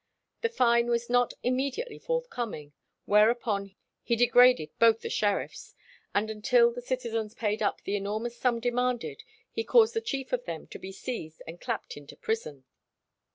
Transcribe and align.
The 0.41 0.49
fine 0.49 0.87
was 0.89 1.11
not 1.11 1.35
immediately 1.43 1.99
forthcoming, 1.99 2.73
whereupon 3.05 3.75
he 4.01 4.15
degraded 4.15 4.71
both 4.79 5.01
the 5.01 5.11
sheriffs, 5.11 5.75
and 6.15 6.27
until 6.31 6.71
the 6.73 6.81
citizens 6.81 7.35
paid 7.35 7.61
up 7.61 7.81
the 7.81 7.95
enormous 7.95 8.35
sum 8.35 8.59
demanded, 8.59 9.21
he 9.51 9.63
caused 9.63 9.93
the 9.93 10.01
chief 10.01 10.33
of 10.33 10.45
them 10.45 10.65
to 10.69 10.79
be 10.79 10.91
seized 10.91 11.43
and 11.45 11.61
clapped 11.61 11.97
into 11.97 12.15
prison. 12.15 12.63